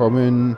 [0.00, 0.56] willkommen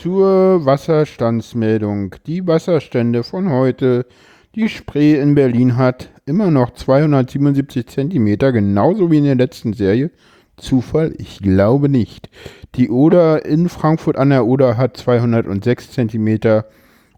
[0.00, 2.14] zur Wasserstandsmeldung.
[2.28, 4.06] Die Wasserstände von heute.
[4.54, 10.12] Die Spree in Berlin hat immer noch 277 cm, genauso wie in der letzten Serie.
[10.56, 11.12] Zufall?
[11.18, 12.30] Ich glaube nicht.
[12.76, 16.62] Die Oder in Frankfurt an der Oder hat 206 cm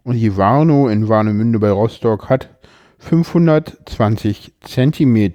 [0.01, 2.49] und die Warnow in Warnemünde bei Rostock hat
[2.97, 5.31] 520 cm.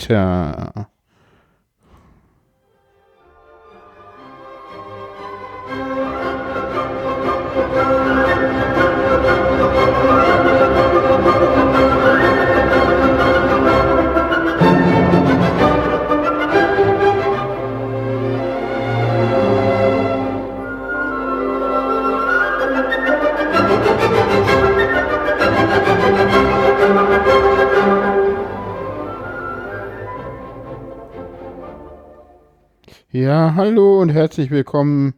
[33.31, 35.15] Ja, hallo und herzlich willkommen.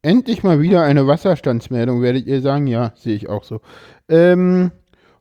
[0.00, 2.66] Endlich mal wieder eine Wasserstandsmeldung, werdet ihr sagen?
[2.66, 3.60] Ja, sehe ich auch so.
[4.08, 4.70] Ähm,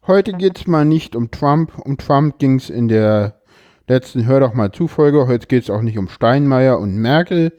[0.07, 1.77] heute geht es mal nicht um Trump.
[1.83, 3.41] Um Trump ging es in der
[3.89, 5.27] letzten Hör doch mal zu Folge.
[5.27, 7.51] Heute geht es auch nicht um Steinmeier und Merkel.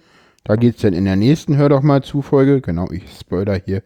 [0.45, 2.62] Da geht es dann in der nächsten Hör doch mal zu Folge.
[2.62, 3.83] Genau, ich spoiler hier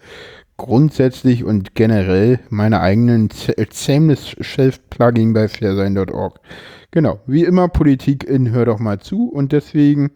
[0.57, 6.39] grundsätzlich und generell meine eigenen Seamless Shelf Plugin bei fairsein.org.
[6.93, 10.13] Genau, wie immer Politik in Hör doch mal zu und deswegen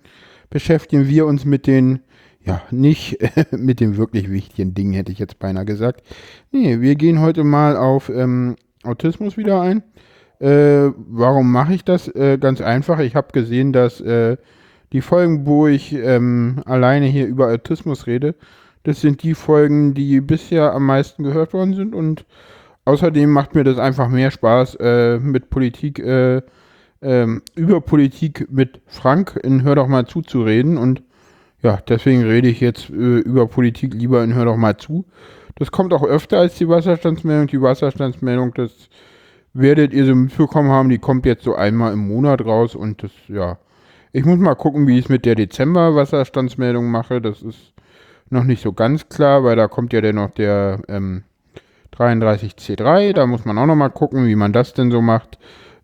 [0.50, 2.00] beschäftigen wir uns mit den,
[2.44, 3.18] ja, nicht
[3.50, 6.02] mit den wirklich wichtigen Dingen, hätte ich jetzt beinahe gesagt.
[6.50, 9.82] Nee, wir gehen heute mal auf ähm, Autismus wieder ein.
[10.41, 12.08] Äh, warum mache ich das?
[12.08, 13.00] Äh, ganz einfach.
[13.00, 14.36] Ich habe gesehen, dass äh,
[14.92, 18.34] die Folgen, wo ich ähm, alleine hier über Autismus rede,
[18.84, 22.25] das sind die Folgen, die bisher am meisten gehört worden sind und
[22.84, 26.41] außerdem macht mir das einfach mehr Spaß, äh, mit Politik äh,
[27.03, 31.03] ähm, über Politik mit Frank in Hör doch mal zu zu reden und
[31.62, 35.04] ja, deswegen rede ich jetzt äh, über Politik lieber in Hör doch mal zu.
[35.56, 37.48] Das kommt auch öfter als die Wasserstandsmeldung.
[37.48, 38.88] Die Wasserstandsmeldung, das
[39.54, 43.10] werdet ihr so mitbekommen haben, die kommt jetzt so einmal im Monat raus und das,
[43.26, 43.58] ja.
[44.12, 47.20] Ich muss mal gucken, wie ich es mit der Dezember-Wasserstandsmeldung mache.
[47.20, 47.75] Das ist
[48.31, 51.25] noch nicht so ganz klar, weil da kommt ja dann noch der ähm,
[51.97, 53.12] 33C3.
[53.12, 55.38] Da muss man auch noch mal gucken, wie man das denn so macht.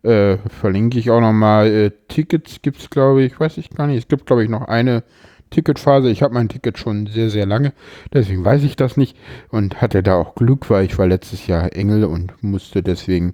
[0.05, 1.67] Äh, verlinke ich auch nochmal.
[1.67, 3.97] Äh, Tickets gibt es, glaube ich, weiß ich gar nicht.
[3.97, 5.03] Es gibt, glaube ich, noch eine
[5.49, 6.09] Ticketphase.
[6.09, 7.73] Ich habe mein Ticket schon sehr, sehr lange.
[8.13, 9.17] Deswegen weiß ich das nicht.
[9.49, 13.33] Und hatte da auch Glück, weil ich war letztes Jahr Engel und musste deswegen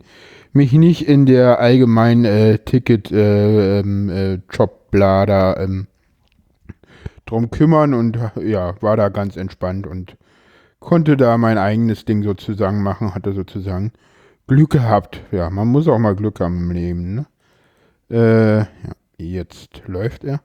[0.54, 4.40] mich nicht in der allgemeinen äh, Ticket äh, ähm, äh,
[4.94, 5.88] ähm,
[7.26, 10.18] drum kümmern und ja, war da ganz entspannt und
[10.80, 13.94] konnte da mein eigenes Ding sozusagen machen, hatte sozusagen
[14.48, 15.22] Glück gehabt.
[15.32, 17.16] Ja, man muss auch mal Glück haben im Leben.
[17.16, 17.26] Ne?
[18.10, 20.42] Äh, ja, jetzt läuft er.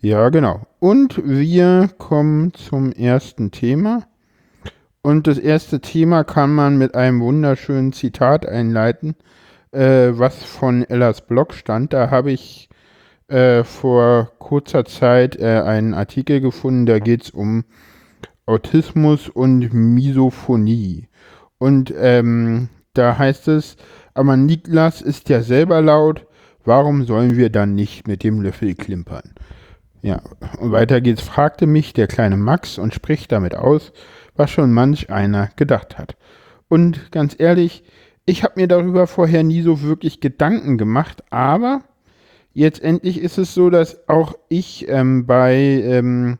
[0.00, 0.66] Ja, genau.
[0.80, 4.06] Und wir kommen zum ersten Thema.
[5.02, 9.16] Und das erste Thema kann man mit einem wunderschönen Zitat einleiten,
[9.72, 11.92] äh, was von Ellas Blog stand.
[11.92, 12.68] Da habe ich
[13.28, 17.64] äh, vor kurzer Zeit äh, einen Artikel gefunden, da geht es um
[18.46, 21.08] Autismus und Misophonie.
[21.58, 23.76] Und ähm, da heißt es,
[24.14, 26.26] aber Niklas ist ja selber laut,
[26.64, 29.34] warum sollen wir dann nicht mit dem Löffel klimpern?
[30.02, 30.20] Ja,
[30.58, 33.92] und weiter geht's, fragte mich der kleine Max und spricht damit aus,
[34.36, 36.16] was schon manch einer gedacht hat.
[36.68, 37.84] Und ganz ehrlich,
[38.26, 41.82] ich habe mir darüber vorher nie so wirklich Gedanken gemacht, aber
[42.52, 46.38] jetzt endlich ist es so, dass auch ich ähm, bei ähm,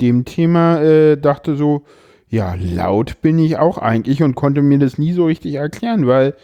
[0.00, 1.84] dem Thema äh, dachte so,
[2.34, 6.34] ja, laut bin ich auch eigentlich und konnte mir das nie so richtig erklären, weil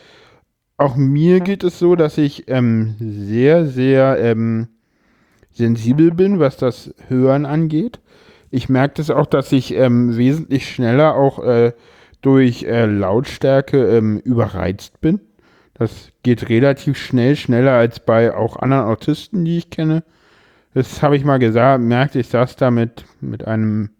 [0.76, 4.68] auch mir geht es so, dass ich ähm, sehr, sehr ähm,
[5.50, 7.98] sensibel bin, was das Hören angeht.
[8.50, 11.72] Ich merke das auch, dass ich ähm, wesentlich schneller auch äh,
[12.22, 15.20] durch äh, Lautstärke ähm, überreizt bin.
[15.74, 20.04] Das geht relativ schnell, schneller als bei auch anderen Autisten, die ich kenne.
[20.72, 23.90] Das habe ich mal gesagt, merkte ich saß da mit, mit einem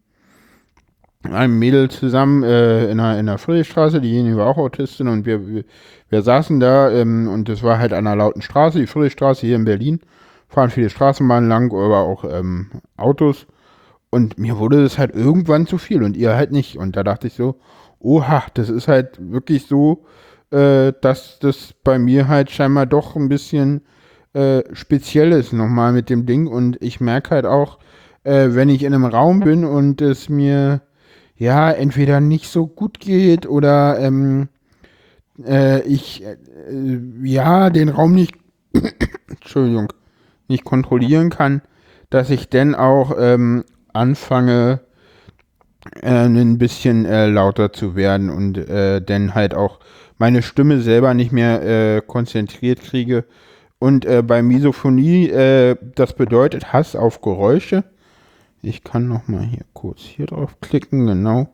[1.23, 5.47] einem Mädel zusammen äh, in, der, in der Friedrichstraße, diejenige war auch Autistin und wir,
[5.47, 5.65] wir,
[6.09, 9.57] wir saßen da ähm, und das war halt an einer lauten Straße, die Friedrichstraße hier
[9.57, 10.01] in Berlin,
[10.49, 13.47] fahren viele Straßenbahnen lang, aber auch ähm, Autos.
[14.11, 16.77] Und mir wurde das halt irgendwann zu viel und ihr halt nicht.
[16.77, 17.61] Und da dachte ich so,
[18.01, 20.05] oha, das ist halt wirklich so,
[20.51, 23.83] äh, dass das bei mir halt scheinbar doch ein bisschen
[24.33, 26.49] äh, speziell ist nochmal mit dem Ding.
[26.49, 27.79] Und ich merke halt auch,
[28.25, 30.83] äh, wenn ich in einem Raum bin und es mir
[31.41, 34.49] ja, entweder nicht so gut geht oder ähm,
[35.43, 36.37] äh, ich äh,
[37.23, 38.35] ja den Raum nicht,
[39.27, 39.91] Entschuldigung,
[40.49, 41.63] nicht kontrollieren kann,
[42.11, 43.65] dass ich dann auch ähm,
[43.95, 44.81] anfange,
[46.03, 49.81] äh, ein bisschen äh, lauter zu werden und äh, dann halt auch
[50.19, 53.25] meine Stimme selber nicht mehr äh, konzentriert kriege.
[53.79, 57.85] Und äh, bei Misophonie, äh, das bedeutet Hass auf Geräusche.
[58.63, 61.49] Ich kann noch mal hier kurz hier drauf klicken, genau.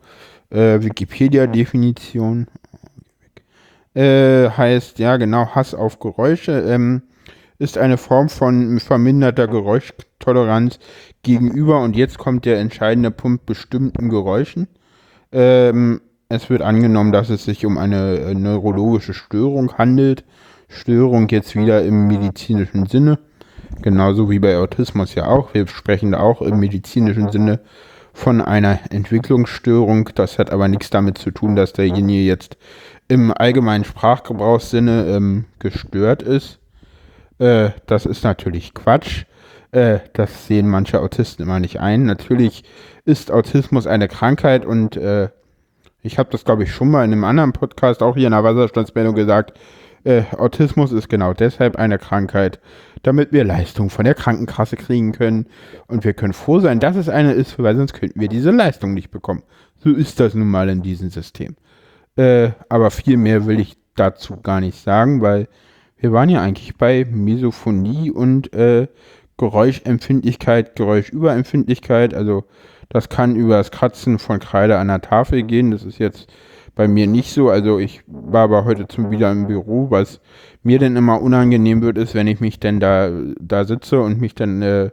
[0.51, 2.47] Wikipedia-Definition
[3.97, 6.61] heißt, ja genau, Hass auf Geräusche.
[6.61, 7.03] Ähm,
[7.59, 10.79] ist eine Form von verminderter Geräuschtoleranz
[11.23, 14.69] gegenüber, und jetzt kommt der entscheidende Punkt, bestimmten Geräuschen.
[15.33, 20.25] Ähm, es wird angenommen, dass es sich um eine äh, neurologische Störung handelt.
[20.69, 23.19] Störung jetzt wieder im medizinischen Sinne.
[23.83, 25.55] Genauso wie bei Autismus ja auch.
[25.55, 27.61] Wir sprechen da auch im medizinischen Sinne
[28.13, 30.11] von einer Entwicklungsstörung.
[30.15, 32.57] Das hat aber nichts damit zu tun, dass derjenige jetzt
[33.09, 36.59] im allgemeinen Sprachgebrauchssinne ähm, gestört ist.
[37.39, 39.25] Äh, das ist natürlich Quatsch.
[39.71, 42.05] Äh, das sehen manche Autisten immer nicht ein.
[42.07, 42.65] Natürlich
[43.05, 45.29] ist Autismus eine Krankheit und äh,
[46.03, 48.45] ich habe das, glaube ich, schon mal in einem anderen Podcast, auch hier in der
[48.45, 49.59] Wasserstandsmeldung gesagt.
[50.05, 52.61] Äh, Autismus ist genau deshalb eine Krankheit,
[53.07, 55.47] damit wir Leistung von der Krankenkasse kriegen können.
[55.87, 58.95] Und wir können froh sein, dass es eine ist, weil sonst könnten wir diese Leistung
[58.95, 59.45] nicht bekommen.
[59.79, 61.55] So ist das nun mal in diesem System.
[62.17, 65.47] Äh, aber viel mehr will ich dazu gar nicht sagen, weil
[65.99, 68.89] wir waren ja eigentlich bei Misophonie und äh,
[69.39, 72.13] Geräuschempfindlichkeit, Geräuschüberempfindlichkeit.
[72.13, 72.45] Also
[72.89, 75.71] das kann über das Kratzen von Kreide an der Tafel gehen.
[75.71, 76.27] Das ist jetzt
[76.77, 77.51] bei mir nicht so.
[77.51, 80.21] Also ich war aber heute zum wieder im Büro, was
[80.63, 84.37] mir denn immer unangenehm wird, ist, wenn ich mich denn da, da sitze und mich
[84.37, 84.91] dann äh,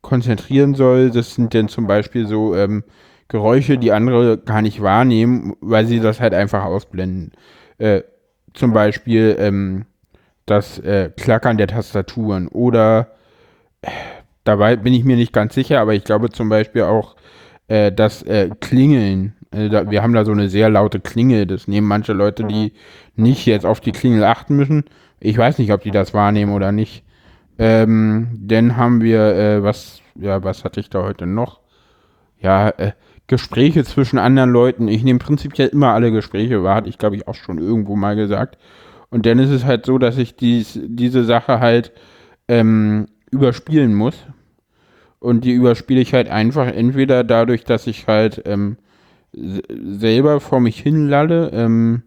[0.00, 1.10] konzentrieren soll.
[1.10, 2.82] Das sind dann zum Beispiel so ähm,
[3.28, 7.32] Geräusche, die andere gar nicht wahrnehmen, weil sie das halt einfach ausblenden.
[7.76, 8.02] Äh,
[8.54, 9.84] zum Beispiel ähm,
[10.46, 13.12] das äh, Klackern der Tastaturen oder
[13.82, 13.90] äh,
[14.44, 17.16] dabei bin ich mir nicht ganz sicher, aber ich glaube zum Beispiel auch
[17.68, 19.34] äh, das äh, Klingeln.
[19.50, 21.46] Äh, da, wir haben da so eine sehr laute Klingel.
[21.46, 22.72] Das nehmen manche Leute, die
[23.16, 24.84] nicht jetzt auf die Klingel achten müssen.
[25.20, 27.04] Ich weiß nicht, ob die das wahrnehmen oder nicht.
[27.58, 31.60] Ähm, dann haben wir, äh, was, ja, was hatte ich da heute noch?
[32.40, 32.92] Ja, äh,
[33.26, 34.88] Gespräche zwischen anderen Leuten.
[34.88, 38.16] Ich nehme prinzipiell immer alle Gespräche wahr, hatte ich glaube ich auch schon irgendwo mal
[38.16, 38.58] gesagt.
[39.10, 41.92] Und dann ist es halt so, dass ich dies, diese Sache halt
[42.48, 44.16] ähm, überspielen muss.
[45.18, 48.76] Und die überspiele ich halt einfach entweder dadurch, dass ich halt ähm,
[49.68, 52.02] selber vor mich hinlalle, ähm,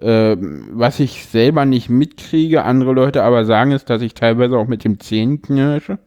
[0.00, 4.66] äh, was ich selber nicht mitkriege, andere Leute aber sagen ist, dass ich teilweise auch
[4.66, 5.98] mit dem Zehen knirsche.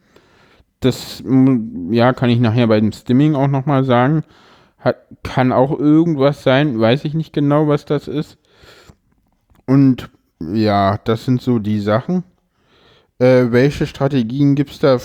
[0.80, 1.24] Das,
[1.90, 4.24] ja, kann ich nachher bei dem Stimming auch nochmal sagen.
[4.78, 8.38] Hat, kann auch irgendwas sein, weiß ich nicht genau, was das ist.
[9.66, 10.10] Und
[10.40, 12.24] ja, das sind so die Sachen.
[13.20, 15.00] Äh, welche Strategien gibt es da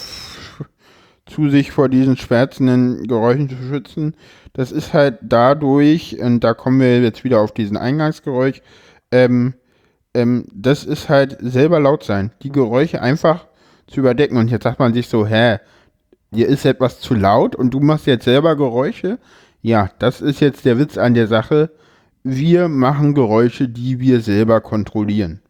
[1.33, 4.15] zu sich vor diesen schwärzenden Geräuschen zu schützen?
[4.53, 8.63] Das ist halt dadurch, und da kommen wir jetzt wieder auf diesen Eingangsgeräusch,
[9.11, 9.55] ähm,
[10.15, 12.33] ähm, das ist halt selber laut sein.
[12.43, 13.47] Die Geräusche einfach
[13.87, 14.37] zu überdecken.
[14.37, 15.59] Und jetzt sagt man sich so, hä,
[16.31, 19.19] dir ist etwas zu laut und du machst jetzt selber Geräusche.
[19.63, 21.71] Ja, das ist jetzt der Witz an der Sache
[22.25, 25.41] wir machen Geräusche, die wir selber kontrollieren.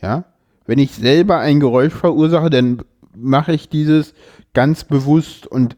[0.00, 0.24] Ja?
[0.66, 2.82] Wenn ich selber ein Geräusch verursache, dann
[3.14, 4.14] mache ich dieses
[4.54, 5.76] ganz bewusst und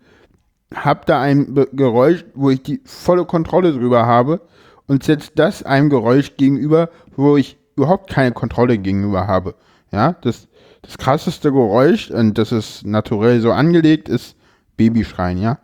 [0.75, 4.41] habe da ein Geräusch, wo ich die volle Kontrolle drüber habe
[4.87, 9.55] und setze das einem Geräusch gegenüber, wo ich überhaupt keine Kontrolle gegenüber habe.
[9.93, 10.49] Ja, das,
[10.83, 14.37] das krasseste Geräusch, und das ist naturell so angelegt, ist
[14.77, 15.59] Babyschreien, ja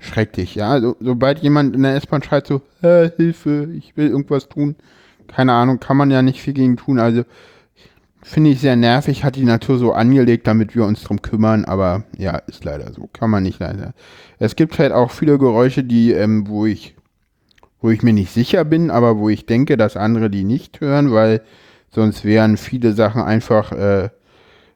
[0.00, 0.80] schrecklich, ja.
[0.80, 4.76] So, sobald jemand in der S-Bahn schreit so, Hilfe, ich will irgendwas tun,
[5.26, 6.98] keine Ahnung, kann man ja nicht viel gegen tun.
[6.98, 7.24] Also
[8.22, 12.04] finde ich sehr nervig, hat die Natur so angelegt, damit wir uns drum kümmern, aber
[12.16, 13.94] ja, ist leider so, kann man nicht leider.
[14.38, 16.94] Es gibt halt auch viele Geräusche, die, ähm, wo ich,
[17.80, 21.12] wo ich mir nicht sicher bin, aber wo ich denke, dass andere die nicht hören,
[21.12, 21.42] weil
[21.90, 24.10] sonst wären viele Sachen einfach äh,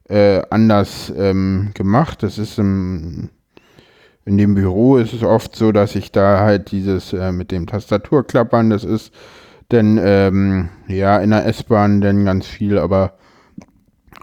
[0.09, 2.23] äh, anders ähm, gemacht.
[2.23, 3.31] Das ist im
[4.25, 7.67] in dem Büro ist es oft so, dass ich da halt dieses äh, mit dem
[7.67, 9.13] Tastaturklappern, das ist
[9.73, 13.15] denn ähm, ja in der S-Bahn dann ganz viel, aber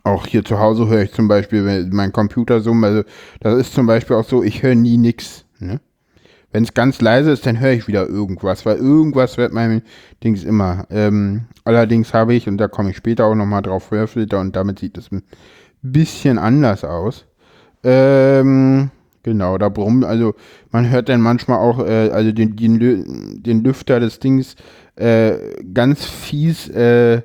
[0.03, 2.83] auch hier zu Hause höre ich zum Beispiel mein Computer summen.
[2.83, 3.03] Also
[3.39, 5.45] das ist zum Beispiel auch so, ich höre nie nix.
[5.59, 5.79] Ne?
[6.51, 9.83] Wenn es ganz leise ist, dann höre ich wieder irgendwas, weil irgendwas wird mein
[10.23, 10.85] Dings immer.
[10.89, 14.79] Ähm, allerdings habe ich, und da komme ich später auch nochmal drauf, Hörfilter und damit
[14.79, 15.23] sieht es ein
[15.81, 17.25] bisschen anders aus.
[17.83, 18.89] Ähm,
[19.23, 20.33] Genau, da brummt, also
[20.71, 24.55] man hört dann manchmal auch, äh, also den, den, den Lüfter des Dings
[24.95, 25.33] äh,
[25.73, 27.21] ganz fies, äh,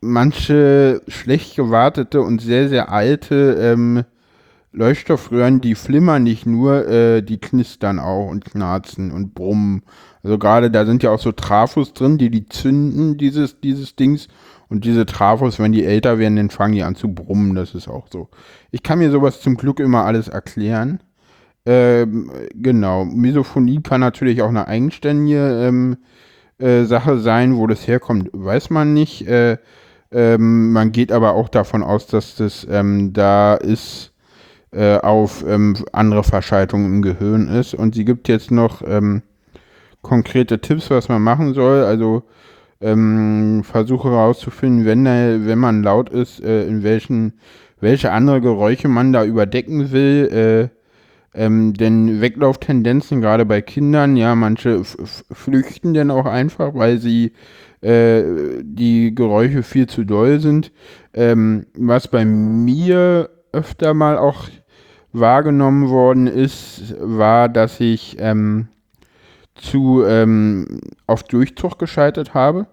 [0.00, 4.04] manche schlecht gewartete und sehr, sehr alte ähm,
[4.72, 9.82] Leuchtstoffröhren, die flimmern nicht nur, äh, die knistern auch und knarzen und brummen.
[10.22, 14.28] Also gerade da sind ja auch so Trafos drin, die die zünden, dieses, dieses Dings.
[14.68, 17.54] Und diese Trafos, wenn die älter werden, dann fangen die an zu brummen.
[17.54, 18.28] Das ist auch so.
[18.70, 21.00] Ich kann mir sowas zum Glück immer alles erklären.
[21.64, 23.06] Ähm, genau.
[23.06, 25.96] Misophonie kann natürlich auch eine eigenständige ähm,
[26.58, 27.56] äh, Sache sein.
[27.56, 29.26] Wo das herkommt, weiß man nicht.
[29.26, 29.56] Äh,
[30.10, 34.12] ähm, man geht aber auch davon aus, dass das ähm, da ist
[34.72, 37.74] äh, auf ähm, andere Verschaltungen im Gehirn ist.
[37.74, 39.22] Und sie gibt jetzt noch ähm,
[40.02, 41.84] konkrete Tipps, was man machen soll.
[41.84, 42.22] Also
[42.80, 47.34] ähm, versuche herauszufinden, wenn, wenn man laut ist, äh, in welchen,
[47.80, 50.70] welche andere Geräusche man da überdecken will.
[50.72, 50.78] Äh,
[51.34, 54.82] ähm, denn Weglauftendenzen, gerade bei Kindern, ja, manche
[55.30, 57.32] flüchten dann auch einfach, weil sie
[57.80, 58.22] äh,
[58.62, 60.72] die Geräusche viel zu doll sind.
[61.14, 64.48] Ähm, was bei mir öfter mal auch
[65.12, 68.68] wahrgenommen worden ist, war, dass ich ähm,
[69.54, 72.66] zu ähm, auf Durchzug gescheitert habe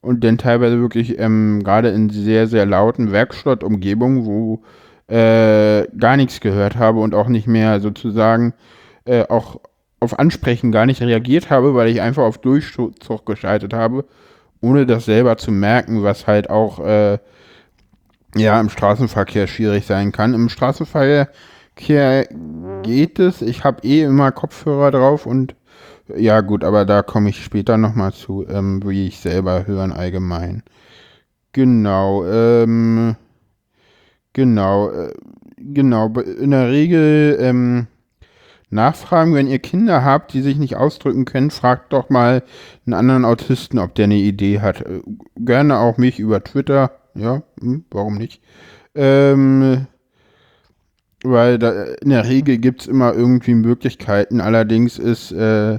[0.00, 4.62] und dann teilweise wirklich ähm, gerade in sehr, sehr lauten Werkstattumgebungen, wo
[5.08, 8.54] äh, gar nichts gehört habe und auch nicht mehr sozusagen
[9.04, 9.60] äh, auch
[10.00, 14.04] auf Ansprechen gar nicht reagiert habe, weil ich einfach auf Durchzug geschaltet habe,
[14.64, 17.18] ohne das selber zu merken, was halt auch äh,
[18.34, 20.34] ja im Straßenverkehr schwierig sein kann.
[20.34, 21.28] Im Straßenverkehr
[22.82, 23.42] geht es.
[23.42, 25.54] Ich habe eh immer Kopfhörer drauf und
[26.14, 30.62] ja gut, aber da komme ich später nochmal zu, ähm, wie ich selber hören allgemein.
[31.52, 33.16] Genau, ähm,
[34.32, 35.12] genau, äh,
[35.58, 36.08] genau.
[36.08, 37.86] In der Regel ähm,
[38.74, 42.42] nachfragen, wenn ihr Kinder habt, die sich nicht ausdrücken können, fragt doch mal
[42.84, 44.82] einen anderen Autisten, ob der eine Idee hat.
[44.82, 45.00] Äh,
[45.36, 48.42] gerne auch mich über Twitter, ja, hm, warum nicht?
[48.94, 49.86] Ähm,
[51.24, 54.40] weil da, in der Regel gibt es immer irgendwie Möglichkeiten.
[54.40, 55.78] Allerdings ist äh,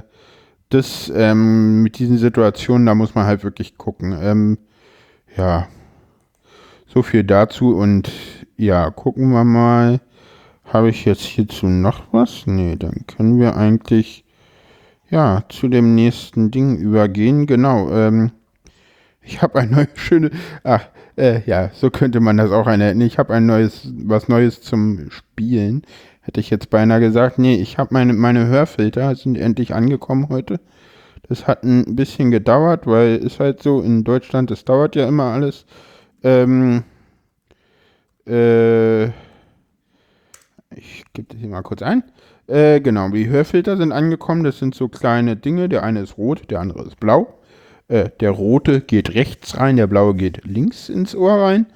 [0.70, 4.16] das ähm, mit diesen Situationen, da muss man halt wirklich gucken.
[4.20, 4.58] Ähm,
[5.36, 5.68] ja,
[6.86, 8.10] so viel dazu und
[8.56, 10.00] ja, gucken wir mal.
[10.66, 12.46] Habe ich jetzt hierzu noch was?
[12.46, 14.24] Nee, dann können wir eigentlich
[15.10, 17.46] ja zu dem nächsten Ding übergehen.
[17.46, 17.90] Genau.
[17.90, 18.32] Ähm,
[19.22, 20.30] ich habe ein neues schöne.
[20.64, 23.00] Ach, äh, ja, so könnte man das auch nennen.
[23.00, 25.82] Ich habe ein neues, was Neues zum Spielen.
[26.20, 27.38] Hätte ich jetzt beinahe gesagt.
[27.38, 30.60] Nee, ich habe meine, meine Hörfilter sind endlich angekommen heute.
[31.28, 35.32] Das hat ein bisschen gedauert, weil ist halt so, in Deutschland, das dauert ja immer
[35.32, 35.64] alles.
[36.22, 36.82] Ähm,
[38.26, 39.10] äh,
[40.76, 42.04] ich gebe das hier mal kurz ein.
[42.46, 44.44] Äh, genau, die Hörfilter sind angekommen.
[44.44, 45.68] Das sind so kleine Dinge.
[45.68, 47.38] Der eine ist rot, der andere ist blau.
[47.88, 51.66] Äh, der rote geht rechts rein, der blaue geht links ins Ohr rein.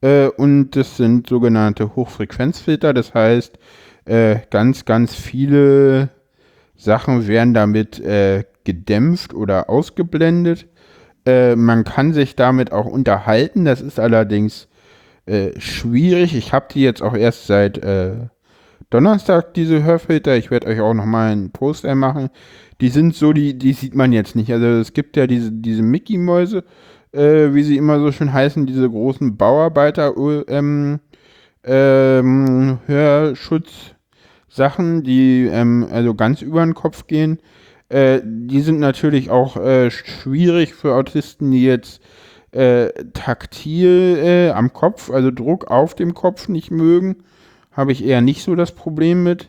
[0.00, 2.92] Äh, und das sind sogenannte Hochfrequenzfilter.
[2.92, 3.58] Das heißt,
[4.04, 6.10] äh, ganz, ganz viele
[6.76, 10.66] Sachen werden damit äh, gedämpft oder ausgeblendet.
[11.24, 13.64] Äh, man kann sich damit auch unterhalten.
[13.64, 14.68] Das ist allerdings
[15.58, 16.34] schwierig.
[16.34, 17.80] Ich habe die jetzt auch erst seit
[18.92, 20.36] Donnerstag, diese Hörfilter.
[20.36, 22.30] Ich werde euch auch nochmal einen Poster machen
[22.82, 24.52] die sind so, die, die sieht man jetzt nicht.
[24.52, 26.64] Also es gibt ja diese, diese Mickey-Mäuse,
[27.12, 30.16] äh, wie sie immer so schön heißen, diese großen Bauarbeiter
[30.48, 30.98] ähm,
[31.62, 37.38] ähm, Hörschutzsachen, die ähm, also ganz über den Kopf gehen.
[37.88, 42.02] Äh, die sind natürlich auch äh, schwierig für Autisten, die jetzt
[42.50, 47.22] äh, taktil äh, am Kopf, also Druck auf dem Kopf nicht mögen.
[47.72, 49.48] Habe ich eher nicht so das Problem mit.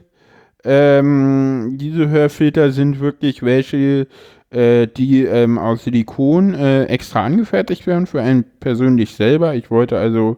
[0.64, 4.08] Ähm, diese Hörfilter sind wirklich welche,
[4.50, 9.56] äh, die ähm, aus Silikon äh, extra angefertigt werden für einen persönlich selber.
[9.56, 10.38] Ich wollte also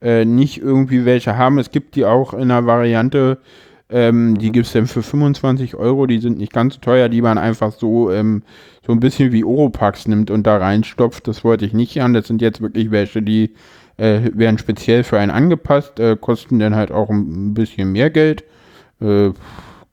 [0.00, 1.58] äh, nicht irgendwie welche haben.
[1.58, 3.38] Es gibt die auch in einer Variante,
[3.88, 6.06] ähm, die gibt es dann für 25 Euro.
[6.06, 8.42] Die sind nicht ganz so teuer, die man einfach so, ähm,
[8.84, 11.26] so ein bisschen wie Oropax nimmt und da reinstopft.
[11.28, 12.14] Das wollte ich nicht haben.
[12.14, 13.54] Das sind jetzt wirklich welche, die
[13.96, 18.44] äh, werden speziell für einen angepasst, äh, kosten dann halt auch ein bisschen mehr Geld.
[19.00, 19.30] Äh,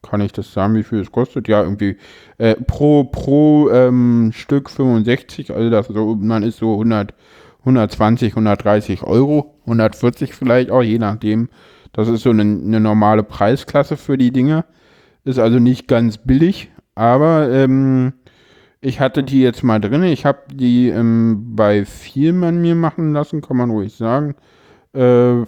[0.01, 1.47] kann ich das sagen, wie viel es kostet?
[1.47, 1.97] Ja, irgendwie
[2.37, 7.13] äh, pro, pro ähm, Stück 65, also das so, man ist so 100,
[7.59, 11.49] 120, 130 Euro, 140 vielleicht auch, je nachdem.
[11.93, 14.65] Das ist so eine, eine normale Preisklasse für die Dinger.
[15.23, 18.13] Ist also nicht ganz billig, aber ähm,
[18.83, 20.03] ich hatte die jetzt mal drin.
[20.03, 24.35] Ich habe die ähm, bei Vielmann mir machen lassen, kann man ruhig sagen.
[24.93, 25.43] Äh,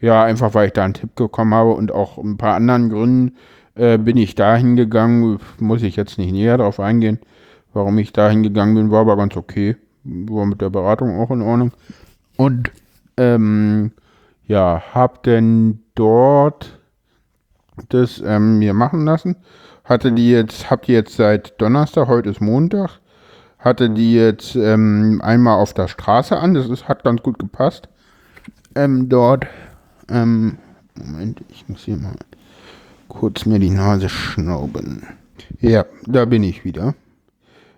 [0.00, 3.36] ja, einfach weil ich da einen Tipp bekommen habe und auch ein paar anderen Gründen
[3.74, 5.40] äh, bin ich da hingegangen.
[5.58, 7.18] Muss ich jetzt nicht näher darauf eingehen,
[7.72, 9.76] warum ich da hingegangen bin, war aber ganz okay.
[10.04, 11.72] War mit der Beratung auch in Ordnung.
[12.36, 12.70] Und
[13.16, 13.90] ähm,
[14.46, 16.78] ja, hab denn dort
[17.88, 19.36] das ähm, mir machen lassen.
[19.86, 22.98] Hatte die jetzt, habt ihr jetzt seit Donnerstag, heute ist Montag,
[23.60, 26.54] hatte die jetzt ähm, einmal auf der Straße an.
[26.54, 27.88] Das ist, hat ganz gut gepasst.
[28.74, 29.46] Ähm, dort,
[30.10, 30.58] ähm,
[30.96, 32.16] Moment, ich muss hier mal
[33.06, 35.06] kurz mir die Nase schnauben.
[35.60, 36.94] Ja, da bin ich wieder.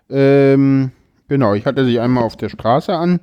[0.08, 0.92] Ähm,
[1.28, 3.20] genau, ich hatte sie einmal auf der Straße an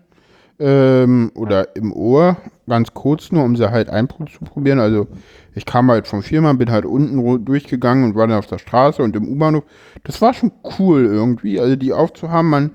[0.60, 2.38] ähm, oder im Ohr,
[2.68, 4.80] ganz kurz nur, um sie halt einzuprobieren.
[4.80, 5.08] Also
[5.56, 9.02] ich kam halt vom Firma, bin halt unten durchgegangen und war dann auf der Straße
[9.02, 9.64] und im U-Bahnhof.
[10.04, 12.50] Das war schon cool irgendwie, also die aufzuhaben.
[12.50, 12.72] Man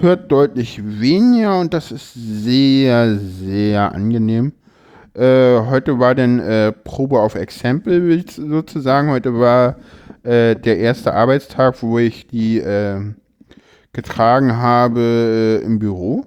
[0.00, 4.52] hört deutlich weniger und das ist sehr, sehr angenehm.
[5.14, 9.10] Äh, heute war dann äh, Probe auf Exempel sozusagen.
[9.10, 9.76] Heute war
[10.22, 13.00] äh, der erste Arbeitstag, wo ich die äh,
[13.92, 16.26] getragen habe äh, im Büro.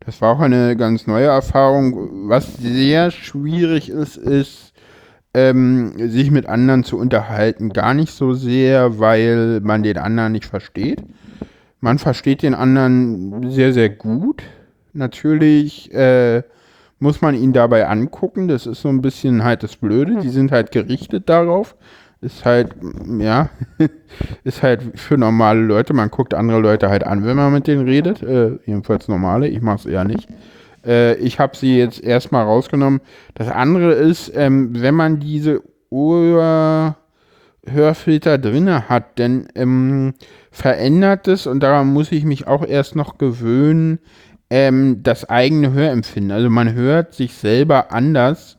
[0.00, 2.28] Das war auch eine ganz neue Erfahrung.
[2.28, 4.67] Was sehr schwierig ist, ist,
[5.38, 7.70] ähm, sich mit anderen zu unterhalten.
[7.70, 11.02] Gar nicht so sehr, weil man den anderen nicht versteht.
[11.80, 14.42] Man versteht den anderen sehr, sehr gut.
[14.92, 16.42] Natürlich äh,
[16.98, 18.48] muss man ihn dabei angucken.
[18.48, 20.20] Das ist so ein bisschen halt das Blöde.
[20.20, 21.76] Die sind halt gerichtet darauf
[22.20, 22.74] ist halt,
[23.20, 23.48] ja,
[24.44, 25.94] ist halt für normale Leute.
[25.94, 28.22] Man guckt andere Leute halt an, wenn man mit denen redet.
[28.22, 30.28] Äh, jedenfalls normale, ich mache es eher nicht.
[30.88, 33.00] Äh, ich habe sie jetzt erstmal rausgenommen.
[33.34, 36.96] Das andere ist, ähm, wenn man diese Ohrhörfilter
[38.38, 40.14] drinne hat, dann ähm,
[40.50, 43.98] verändert es, und daran muss ich mich auch erst noch gewöhnen,
[44.50, 46.32] ähm, das eigene Hörempfinden.
[46.32, 48.56] Also man hört sich selber anders.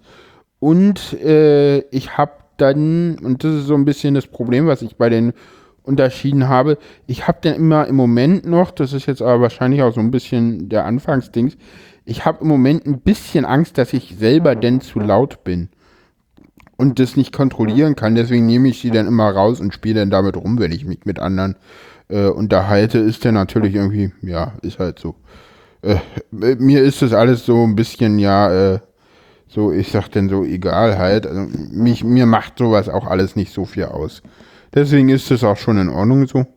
[0.60, 4.98] Und äh, ich habe dann, und das ist so ein bisschen das Problem, was ich
[4.98, 5.34] bei den
[5.84, 6.78] Unterschieden habe,
[7.08, 10.12] ich habe dann immer im Moment noch, das ist jetzt aber wahrscheinlich auch so ein
[10.12, 11.58] bisschen der Anfangsdings,
[12.10, 15.70] ich habe im Moment ein bisschen Angst, dass ich selber denn zu laut bin
[16.76, 18.16] und das nicht kontrollieren kann.
[18.16, 21.06] Deswegen nehme ich sie dann immer raus und spiele dann damit rum, wenn ich mich
[21.06, 21.56] mit anderen
[22.08, 22.98] äh, unterhalte.
[22.98, 25.16] Ist dann natürlich irgendwie, ja, ist halt so.
[25.84, 25.98] Äh,
[26.32, 28.80] mir ist das alles so ein bisschen, ja, äh,
[29.48, 31.28] so, ich sag denn so, egal halt.
[31.28, 31.42] Also
[31.72, 34.24] mich, mir macht sowas auch alles nicht so viel aus.
[34.74, 36.48] Deswegen ist es auch schon in Ordnung so.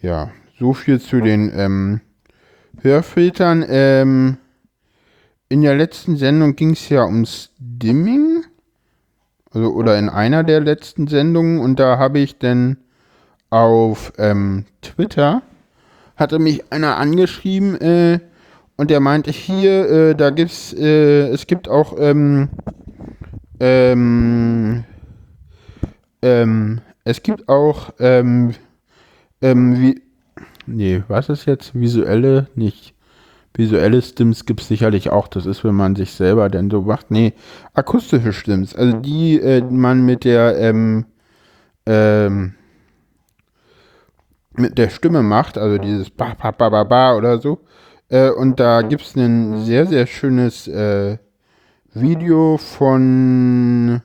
[0.00, 0.30] Ja,
[0.60, 2.00] so viel zu den ähm,
[2.82, 3.64] Hörfiltern.
[3.68, 4.36] Ähm,
[5.50, 8.44] in der letzten Sendung ging es ja ums Dimming.
[9.52, 11.58] Also, oder in einer der letzten Sendungen.
[11.58, 12.78] Und da habe ich dann
[13.50, 15.42] auf ähm, Twitter,
[16.16, 18.20] hatte mich einer angeschrieben, äh,
[18.76, 22.48] und der meinte hier, äh, da gibt's, äh, es gibt auch, ähm,
[23.58, 24.84] ähm,
[26.22, 28.54] ähm, es gibt auch, ähm,
[29.42, 30.02] ähm, wie,
[30.66, 31.74] nee, was ist jetzt?
[31.74, 32.94] Visuelle, nicht.
[33.54, 35.28] Visuelle Stims gibt es sicherlich auch.
[35.28, 37.10] Das ist, wenn man sich selber denn so macht.
[37.10, 37.34] Nee,
[37.74, 38.74] akustische Stims.
[38.74, 41.06] Also die äh, man mit der, ähm,
[41.86, 42.54] ähm,
[44.52, 47.60] mit der Stimme macht, also dieses ba ba ba ba ba oder so.
[48.08, 51.18] Äh, und da gibt es ein sehr, sehr schönes äh,
[51.92, 54.00] Video von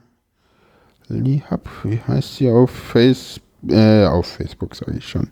[1.07, 5.29] Lihab, wie heißt sie auf Face, äh, auf Facebook sage ich schon.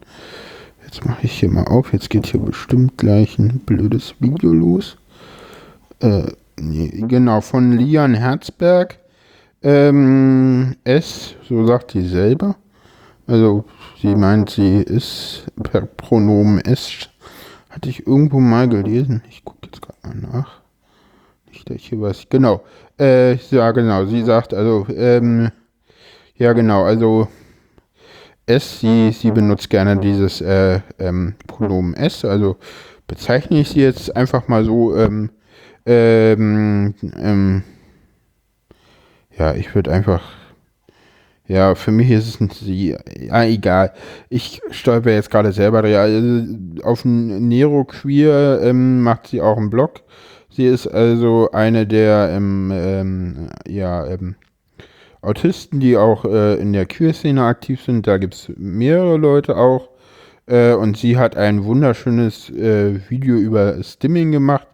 [0.94, 4.96] Jetzt mache ich hier mal auf, jetzt geht hier bestimmt gleich ein blödes Video los.
[6.02, 6.26] Äh,
[6.60, 9.00] nee, genau, von Lian Herzberg.
[9.64, 12.58] Ähm, S, so sagt sie selber.
[13.26, 13.66] Also
[14.00, 17.10] sie meint, sie ist per Pronomen S
[17.72, 19.24] hatte ich irgendwo mal gelesen.
[19.32, 20.62] Ich gucke jetzt gerade mal nach.
[21.48, 22.30] Nicht, dass ich hier was.
[22.30, 22.62] Genau.
[23.00, 24.06] Äh, ja, genau.
[24.06, 25.50] Sie sagt also, ähm,
[26.36, 26.84] ja, genau.
[26.84, 27.30] Also,
[28.46, 32.26] S, sie, sie benutzt gerne dieses äh, ähm, Pronomen S.
[32.26, 32.58] Also,
[33.08, 34.96] bezeichne ich sie jetzt einfach mal so.
[34.96, 35.32] Ähm,
[35.86, 37.64] ähm, ähm,
[39.38, 40.22] ja, ich würde einfach
[41.48, 42.96] ja, für mich ist es sie.
[43.20, 43.94] Ja, egal.
[44.30, 45.86] Ich stolper jetzt gerade selber.
[45.88, 46.48] Ja, also
[46.84, 50.02] auf Nero Queer ähm, macht sie auch einen Blog.
[50.50, 54.36] Sie ist also eine der ähm, ähm, ja, ähm,
[55.24, 58.06] Autisten, die auch äh, in der Queer-Szene aktiv sind.
[58.08, 59.90] Da gibt es mehrere Leute auch.
[60.46, 64.68] Äh, und sie hat ein wunderschönes äh, Video über Stimming gemacht,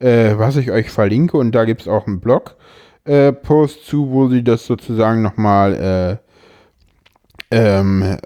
[0.00, 1.36] äh, was ich euch verlinke.
[1.36, 2.56] Und da gibt es auch einen Blog
[3.04, 3.32] äh,
[3.84, 6.18] zu, wo sie das sozusagen nochmal
[7.50, 8.16] äh, ähm,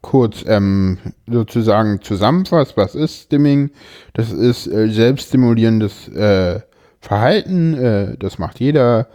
[0.00, 2.76] kurz ähm, sozusagen zusammenfasst.
[2.76, 3.70] Was ist Stimming?
[4.14, 6.10] Das ist selbststimulierendes
[7.00, 8.16] Verhalten.
[8.18, 9.08] Das macht jeder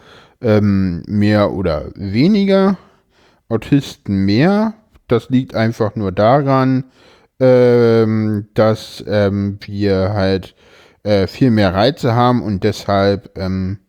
[0.44, 2.78] ähm, mehr oder weniger.
[3.50, 4.74] Autisten mehr.
[5.08, 6.86] Das liegt einfach nur daran,
[7.40, 10.56] ähm, dass ähm, wir halt
[11.04, 13.80] äh, viel mehr Reize haben und deshalb ähm,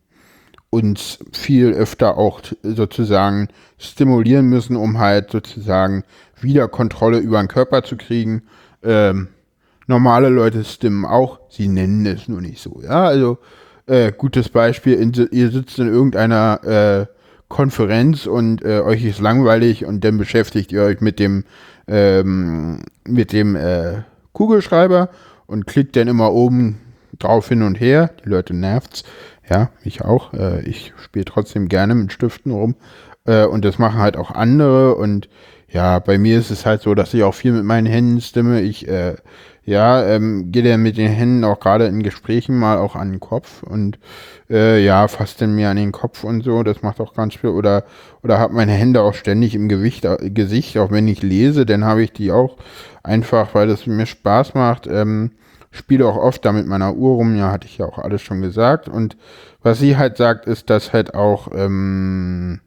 [0.69, 6.03] uns viel öfter auch sozusagen stimulieren müssen, um halt sozusagen
[6.41, 8.43] wieder Kontrolle über den Körper zu kriegen.
[8.83, 9.29] Ähm,
[9.87, 12.81] normale Leute stimmen auch, sie nennen es nur nicht so.
[12.83, 13.37] Ja, also
[13.87, 17.15] äh, gutes Beispiel, in, ihr sitzt in irgendeiner äh,
[17.47, 21.45] Konferenz und äh, euch ist langweilig und dann beschäftigt ihr euch mit dem
[21.87, 24.01] ähm, mit dem äh,
[24.33, 25.09] Kugelschreiber
[25.45, 26.79] und klickt dann immer oben
[27.19, 28.11] drauf hin und her.
[28.23, 29.03] Die Leute nervt's.
[29.47, 30.33] Ja, ich auch.
[30.33, 32.75] Äh, ich spiele trotzdem gerne mit Stiften rum.
[33.25, 34.95] Äh, und das machen halt auch andere.
[34.95, 35.29] Und
[35.69, 38.61] ja, bei mir ist es halt so, dass ich auch viel mit meinen Händen stimme.
[38.61, 38.87] Ich
[39.65, 43.19] ja, ähm, geht er mit den Händen auch gerade in Gesprächen mal auch an den
[43.19, 43.97] Kopf und
[44.49, 47.49] äh, ja, fasst dann mir an den Kopf und so, das macht auch ganz viel.
[47.49, 47.83] Oder,
[48.21, 51.83] oder habe meine Hände auch ständig im Gewicht, äh, Gesicht, auch wenn ich lese, dann
[51.83, 52.57] habe ich die auch
[53.03, 54.85] einfach, weil das mir Spaß macht.
[54.85, 55.31] Ähm,
[55.71, 58.41] spiele auch oft da mit meiner Uhr rum, ja, hatte ich ja auch alles schon
[58.41, 58.87] gesagt.
[58.87, 59.17] Und
[59.63, 62.61] was sie halt sagt, ist, dass halt auch ähm,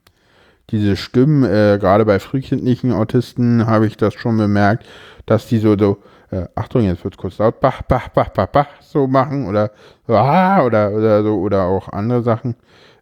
[0.71, 4.85] diese Stimmen, äh, gerade bei frühkindlichen Autisten habe ich das schon bemerkt,
[5.27, 5.99] dass die so, so
[6.31, 9.71] äh, Achtung, jetzt wird kurz laut, bach, bach, bach, bach, bach, so machen oder
[10.09, 12.55] ah, oder, oder so, oder auch andere Sachen.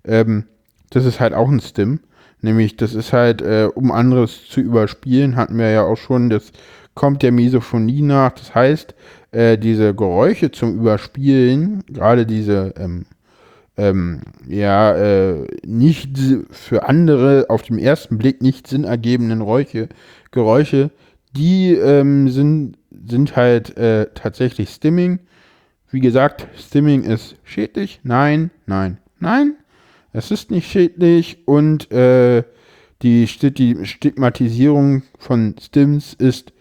[0.05, 0.45] Ähm,
[0.91, 2.01] das ist halt auch ein Stim.
[2.43, 6.53] Nämlich, das ist halt, äh, um anderes zu überspielen, hatten wir ja auch schon, das
[6.95, 8.33] kommt der Misophonie nach.
[8.33, 8.95] Das heißt,
[9.33, 13.07] äh, diese Geräusche zum Überspielen, gerade diese, ähm,
[13.77, 16.17] ähm, ja, äh, nicht
[16.51, 19.89] für andere auf dem ersten Blick nicht sinnergebenden Räuche,
[20.31, 20.91] Geräusche,
[21.37, 25.21] die ähm, sind sind halt äh, tatsächlich Stimming.
[25.91, 28.01] Wie gesagt, Stimming ist schädlich.
[28.03, 29.55] Nein, nein, nein.
[30.13, 32.43] Es ist nicht schädlich und äh,
[33.03, 36.53] die, die Stigmatisierung von Stims ist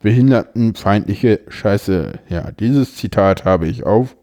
[0.00, 2.20] behindertenfeindliche Scheiße.
[2.28, 4.16] Ja, dieses Zitat habe ich auf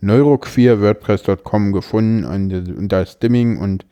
[0.00, 3.86] neuroqueerwordpress.com gefunden unter Stimming und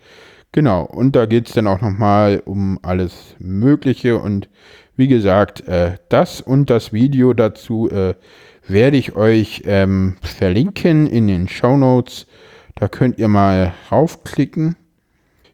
[0.52, 4.48] genau, und da geht es dann auch nochmal um alles Mögliche und
[4.98, 8.14] wie gesagt, äh, das und das Video dazu äh,
[8.66, 12.26] werde ich euch ähm, verlinken in den Show Notes.
[12.74, 14.74] Da könnt ihr mal raufklicken.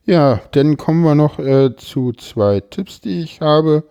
[0.06, 3.84] Ja, dann kommen wir noch äh, zu zwei Tipps, die ich habe.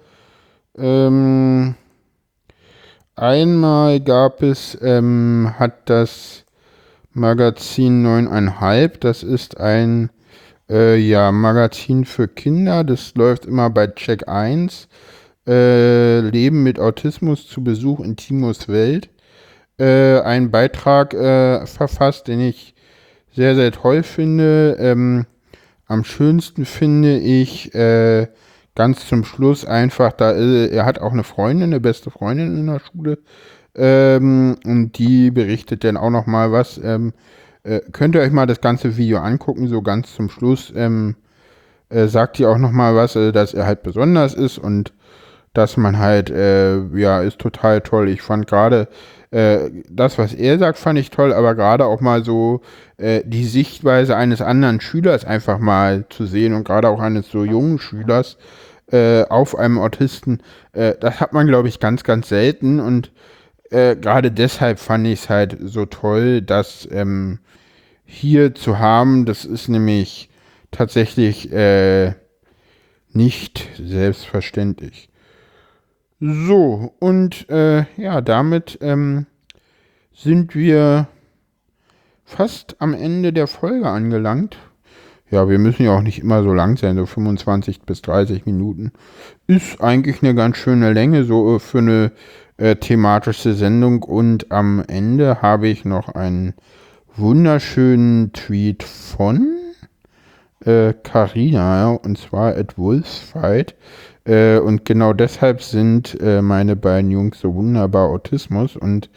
[0.76, 1.76] Ähm,
[3.16, 6.46] einmal gab es, ähm, hat das
[7.12, 10.10] Magazin 9,5, das ist ein
[10.68, 14.88] äh, ja, Magazin für Kinder, das läuft immer bei Check 1
[15.48, 19.10] äh, Leben mit Autismus zu Besuch in Timos Welt
[19.78, 22.76] äh, einen Beitrag äh, verfasst, den ich
[23.32, 24.78] sehr, sehr toll finde.
[24.80, 25.26] Ähm,
[25.88, 28.28] am schönsten finde ich äh,
[28.76, 32.68] ganz zum Schluss einfach, da äh, er hat auch eine Freundin, eine beste Freundin in
[32.68, 33.20] der Schule.
[33.76, 36.80] Ähm, und die berichtet dann auch noch mal was.
[36.84, 37.14] Ähm,
[37.64, 40.72] äh, könnt ihr euch mal das ganze Video angucken, so ganz zum Schluss.
[40.76, 41.16] Ähm,
[41.90, 44.94] äh, sagt ihr auch noch mal was, dass er halt besonders ist und
[45.54, 48.10] dass man halt, äh, ja, ist total toll.
[48.10, 48.88] Ich fand gerade
[49.32, 52.62] äh, das, was er sagt, fand ich toll, aber gerade auch mal so
[52.98, 57.44] äh, die Sichtweise eines anderen Schülers einfach mal zu sehen und gerade auch eines so
[57.44, 58.38] jungen Schülers
[58.92, 60.42] äh, auf einem Autisten,
[60.74, 63.12] äh, das hat man, glaube ich, ganz, ganz selten und
[63.72, 67.39] gerade deshalb fand ich es halt so toll, dass ähm,
[68.06, 70.30] hier zu haben, das ist nämlich
[70.70, 72.13] tatsächlich äh,
[73.12, 75.10] nicht selbstverständlich.
[76.26, 79.26] So, und äh, ja, damit ähm,
[80.16, 81.10] sind wir
[82.24, 84.56] fast am Ende der Folge angelangt.
[85.30, 88.94] Ja, wir müssen ja auch nicht immer so lang sein, so 25 bis 30 Minuten.
[89.48, 92.14] Ist eigentlich eine ganz schöne Länge, so äh, für eine
[92.56, 94.02] äh, thematische Sendung.
[94.02, 96.54] Und am Ende habe ich noch einen
[97.18, 99.58] wunderschönen Tweet von
[100.64, 103.76] Carina, äh, und zwar at Wolfsfight.
[104.26, 108.76] Äh, und genau deshalb sind äh, meine beiden Jungs so wunderbar Autismus.
[108.76, 109.10] Und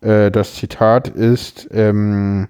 [0.00, 2.48] äh, das Zitat ist, ähm,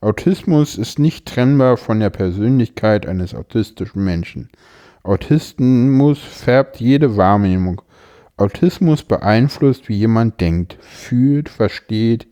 [0.00, 4.50] Autismus ist nicht trennbar von der Persönlichkeit eines autistischen Menschen.
[5.02, 7.82] Autismus färbt jede Wahrnehmung.
[8.36, 12.26] Autismus beeinflusst, wie jemand denkt, fühlt, versteht,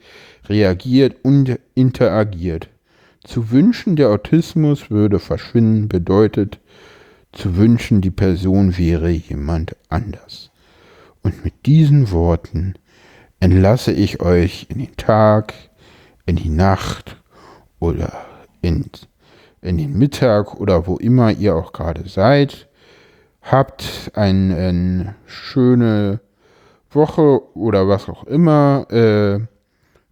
[0.48, 2.68] reagiert und interagiert.
[3.24, 6.60] Zu wünschen, der Autismus würde verschwinden, bedeutet,
[7.34, 10.50] zu wünschen, die Person wäre jemand anders.
[11.22, 12.74] Und mit diesen Worten
[13.40, 15.54] entlasse ich euch in den Tag,
[16.26, 17.16] in die Nacht
[17.78, 18.12] oder
[18.62, 18.86] in,
[19.60, 22.68] in den Mittag oder wo immer ihr auch gerade seid.
[23.42, 26.20] Habt eine, eine schöne
[26.90, 28.86] Woche oder was auch immer.
[28.90, 29.40] Äh,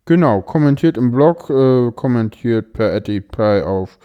[0.04, 3.98] genau, kommentiert im Blog, äh, kommentiert per Etipai auf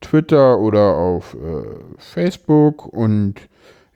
[0.00, 1.64] Twitter oder auf äh,
[1.98, 2.86] Facebook.
[2.86, 3.34] Und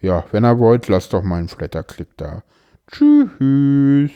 [0.01, 2.43] ja, wenn ihr wollt, lasst doch mal einen Flatterklick da.
[2.91, 4.11] Tschüss.